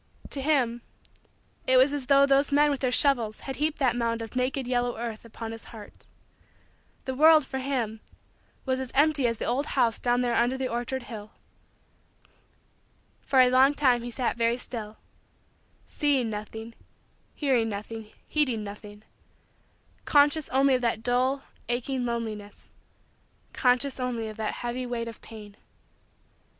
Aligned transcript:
To 0.31 0.41
him, 0.41 0.81
it 1.67 1.77
was 1.77 1.93
as 1.93 2.07
though 2.07 2.25
those 2.25 2.51
men 2.51 2.71
with 2.71 2.79
their 2.79 2.91
shovels 2.91 3.41
had 3.41 3.57
heaped 3.57 3.77
that 3.77 3.95
mound 3.95 4.23
of 4.23 4.35
naked, 4.35 4.65
yellow, 4.67 4.97
earth 4.97 5.23
upon 5.23 5.51
his 5.51 5.65
heart. 5.65 6.07
The 7.05 7.13
world, 7.13 7.45
for 7.45 7.59
him, 7.59 7.99
was 8.65 8.79
as 8.79 8.91
empty 8.95 9.27
as 9.27 9.37
the 9.37 9.45
old 9.45 9.67
house 9.77 9.99
down 9.99 10.21
there 10.21 10.33
under 10.33 10.57
the 10.57 10.67
orchard 10.67 11.03
hill. 11.03 11.33
For 13.21 13.41
a 13.41 13.51
long 13.51 13.75
time 13.75 14.01
he 14.01 14.09
sat 14.09 14.37
very 14.37 14.57
still 14.57 14.97
seeing 15.85 16.31
nothing, 16.31 16.73
hearing 17.35 17.69
nothing, 17.69 18.07
heeding 18.27 18.63
nothing 18.63 19.03
conscious 20.05 20.49
only 20.49 20.73
of 20.73 20.81
that 20.81 21.03
dull, 21.03 21.43
aching, 21.69 22.07
loneliness 22.07 22.71
conscious 23.53 23.99
only 23.99 24.29
of 24.29 24.37
that 24.37 24.51
heavy 24.65 24.87
weight 24.87 25.07
of 25.07 25.21
pain. 25.21 25.55